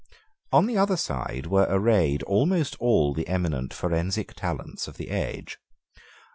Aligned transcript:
On 0.51 0.65
the 0.65 0.79
other 0.79 0.97
side 0.97 1.45
were 1.45 1.67
arrayed 1.69 2.23
almost 2.23 2.75
all 2.79 3.13
the 3.13 3.27
eminent 3.27 3.71
forensic 3.71 4.33
talents 4.33 4.87
of 4.87 4.97
the 4.97 5.11
age. 5.11 5.59